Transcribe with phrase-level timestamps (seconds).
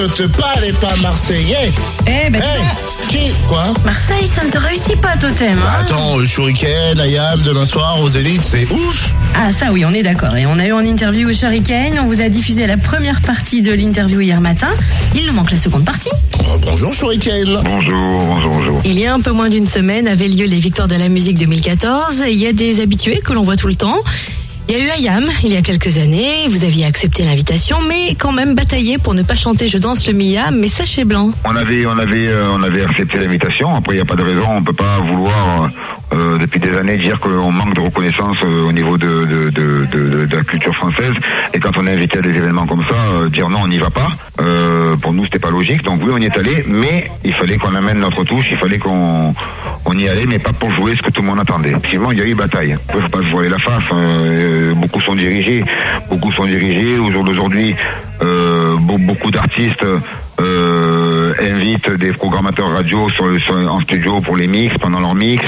[0.00, 1.70] saute pas n'est pas marseillais.
[2.06, 2.62] Eh ben, Hey,
[3.10, 5.58] qui Quoi Marseille, ça ne te réussit pas, Totem.
[5.58, 9.92] hein Attends, euh, Shuriken, Ayam, demain soir, aux élites, c'est ouf Ah, ça oui, on
[9.92, 10.34] est d'accord.
[10.36, 11.98] Et on a eu en interview au Shuriken.
[12.00, 14.68] On vous a diffusé la première partie de l'interview hier matin.
[15.14, 16.10] Il nous manque la seconde partie.
[16.38, 18.80] Oh, Bonjour Shuriken Bonjour, bonjour, bonjour.
[18.86, 21.38] Il y a un peu moins d'une semaine avaient lieu les Victoires de la musique
[21.38, 22.24] 2014.
[22.26, 23.98] Il y a des habitués que l'on voit tout le temps.
[24.72, 26.46] Il y a eu Ayam il y a quelques années.
[26.48, 30.12] Vous aviez accepté l'invitation, mais quand même bataillé pour ne pas chanter Je danse le
[30.12, 31.32] Mia, mais sachez blanc.
[31.44, 33.74] On avait, on avait, euh, on avait accepté l'invitation.
[33.74, 34.44] Après, il n'y a pas de raison.
[34.48, 35.68] On peut pas vouloir
[36.12, 39.86] euh, depuis des années dire qu'on manque de reconnaissance euh, au niveau de, de, de,
[40.26, 41.14] de- la culture française.
[41.52, 43.78] Et quand on est invité à des événements comme ça, euh, dire non, on n'y
[43.78, 44.10] va pas.
[44.40, 45.82] euh, pour nous, c'était pas logique.
[45.82, 48.44] Donc oui, on y est allé, mais il fallait qu'on amène notre touche.
[48.52, 49.34] Il fallait qu'on
[49.84, 49.89] on
[50.28, 51.70] mais pas pour jouer ce que tout le monde attendait.
[51.70, 52.76] Effectivement, il y a eu bataille.
[52.94, 53.84] Il faut pas se voiler la face.
[53.90, 53.96] hein.
[53.96, 55.64] Euh, beaucoup sont dirigés,
[56.08, 56.98] beaucoup sont dirigés.
[56.98, 57.74] Au jour d'aujourd'hui,
[58.22, 59.84] euh, be- beaucoup d'artistes.
[59.84, 59.98] Euh,
[61.64, 65.42] des programmateurs radio sur, sur- en studio pour les mix, pendant leur mix.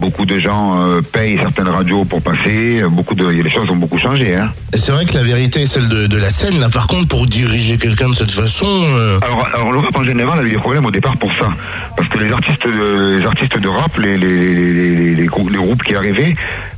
[0.00, 2.82] Beaucoup de gens euh, payent certaines radios pour passer.
[2.88, 4.34] Beaucoup de, les choses ont beaucoup changé.
[4.36, 4.50] Hein.
[4.74, 7.26] C'est vrai que la vérité est celle de, de la scène, là par contre, pour
[7.26, 8.66] diriger quelqu'un de cette façon...
[8.68, 11.48] euh, Alors, alors le rap en général a eu des problèmes au départ pour ça,
[11.96, 15.94] parce que les artistes, de, les artistes de rap, les, les, les, les groupes qui
[15.94, 16.34] arrivaient,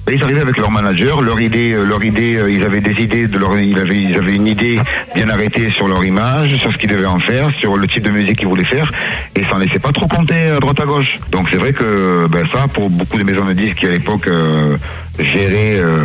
[0.06, 3.02] ben, ils arrivaient avec leur manager, leur idée, euh, leur idée, euh, ils avaient des
[3.02, 4.80] idées de leur, ils avaient, ils avaient une idée
[5.14, 8.10] bien arrêtée sur leur image, sur ce qu'ils devaient en faire, sur le type de
[8.10, 8.90] musique qu'ils voulaient faire,
[9.36, 11.18] et ça ne laissait pas trop compter à droite à gauche.
[11.30, 14.26] Donc c'est vrai que ben, ça, pour beaucoup de maisons de disques qui à l'époque
[14.26, 14.76] euh,
[15.18, 16.04] géraient euh,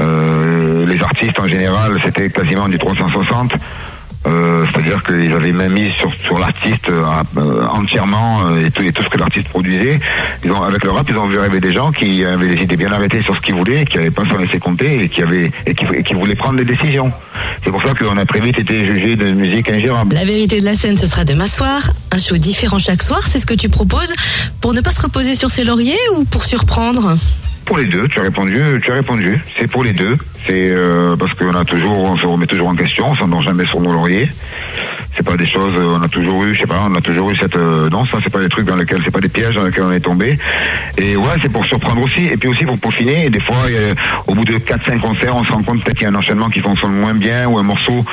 [0.00, 3.54] euh, les artistes en général, c'était quasiment du 360.
[4.26, 7.04] Euh, C'est-à-dire qu'ils avaient même mis sur, sur l'artiste euh,
[7.36, 10.00] euh, entièrement euh, et, tout, et tout ce que l'artiste produisait.
[10.44, 12.76] Ils ont, avec le rap, ils ont vu arriver des gens qui avaient des idées
[12.76, 15.52] bien arrêtées sur ce qu'ils voulaient, qui n'avaient pas s'en laisser compter et qui, avaient,
[15.66, 17.12] et, qui, et qui voulaient prendre des décisions.
[17.62, 20.14] C'est pour ça qu'on a très vite été jugé de musique ingérable.
[20.14, 21.92] La vérité de la scène, ce sera demain soir.
[22.10, 24.12] Un show différent chaque soir, c'est ce que tu proposes
[24.60, 27.16] pour ne pas se reposer sur ses lauriers ou pour surprendre?
[27.66, 29.38] Pour les deux, tu as répondu, tu as répondu.
[29.58, 30.16] C'est pour les deux.
[30.46, 33.64] C'est euh, parce qu'on a toujours, on se remet toujours en question, on s'endort jamais
[33.64, 34.28] sur nos lauriers.
[35.16, 37.30] C'est pas des choses, euh, on a toujours eu, je sais pas, on a toujours
[37.30, 39.54] eu cette, euh, non, ça c'est pas des trucs dans lesquels, c'est pas des pièges
[39.54, 40.36] dans lesquels on est tombé.
[40.98, 43.30] Et ouais, c'est pour surprendre aussi, et puis aussi pour peaufiner.
[43.30, 43.56] Des fois,
[44.26, 46.50] au bout de 4-5 concerts, on se rend compte peut-être qu'il y a un enchaînement
[46.50, 48.04] qui fonctionne moins bien ou un morceau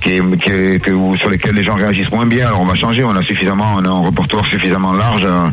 [0.00, 2.46] qui est, qui est- que- sur lequel les gens réagissent moins bien.
[2.46, 5.48] Alors on va changer, on a suffisamment, on a un répertoire suffisamment large euh,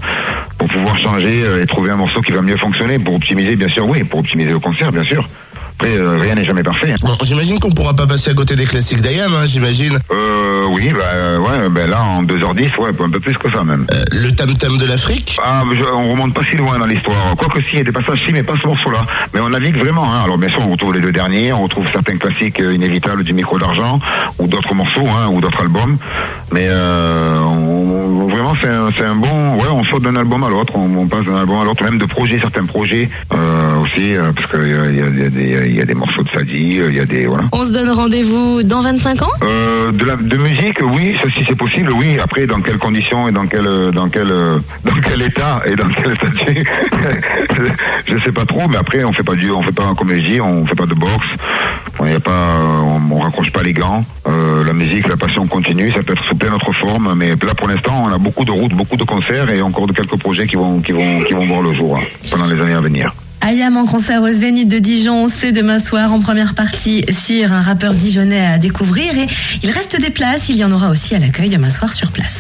[0.61, 3.67] pour pouvoir changer euh, et trouver un morceau qui va mieux fonctionner pour optimiser, bien
[3.67, 5.27] sûr, oui, pour optimiser le concert, bien sûr.
[5.79, 6.91] Après, euh, rien n'est jamais parfait.
[6.91, 6.95] hein.
[7.01, 9.97] Bon, j'imagine qu'on pourra pas passer à côté des classiques d'Ayam, hein, j'imagine.
[10.11, 13.63] Euh, oui, bah, euh, ouais, ben là, en 2h10, ouais, un peu plus que ça
[13.63, 13.87] même.
[13.91, 15.37] Euh, le tam-tam de l'Afrique?
[15.43, 17.33] Ah, je- on remonte pas si loin dans l'histoire.
[17.35, 19.01] Quoique si, il y a des passages si, mais pas ce morceau-là.
[19.33, 20.03] Mais on navigue vraiment.
[20.13, 20.21] Hein.
[20.25, 23.57] Alors bien sûr, on retrouve les deux derniers, on retrouve certains classiques inévitables du micro
[23.57, 23.99] d'argent,
[24.37, 25.97] ou d'autres morceaux, hein, ou d'autres albums.
[26.51, 29.55] Mais euh, on- vraiment, c'est un, c'est un bon...
[29.55, 31.97] Ouais, on saute d'un album à l'autre, on, on passe d'un album à l'autre, même
[31.97, 35.25] de projets, certains projets euh, aussi, euh, parce qu'il y a, il y, a, y,
[35.25, 37.25] a des- il y a des morceaux de Sadi, euh, il y a des...
[37.25, 37.45] Voilà.
[37.51, 39.31] On se donne rendez-vous dans 25 ans?
[39.41, 42.17] Euh, de, la, de musique, oui, si c'est possible, oui.
[42.23, 45.75] Après, dans quelles conditions et dans quel, euh, dans quel, euh, dans quel état et
[45.75, 46.63] dans quel statut,
[47.57, 47.63] je,
[48.13, 48.67] je sais pas trop.
[48.67, 50.85] Mais après, on fait pas du, on fait pas comme je dis, on fait pas
[50.85, 51.25] de boxe.
[52.01, 54.03] On on, on raccroche pas les gants.
[54.27, 55.91] Euh, la musique, la passion continue.
[55.91, 58.51] Ça peut être sous plein d'autres formes, mais là, pour l'instant, on a beaucoup de
[58.51, 61.97] routes, beaucoup de concerts et encore de quelques projets qui vont, qui voir le jour
[61.97, 62.01] hein,
[62.31, 63.13] pendant les années à venir.
[63.41, 67.03] Ayam en concert au Zénith de Dijon, c'est demain soir en première partie.
[67.09, 69.27] Cyr, un rappeur dijonnais à découvrir et
[69.63, 72.39] il reste des places, il y en aura aussi à l'accueil demain soir sur place.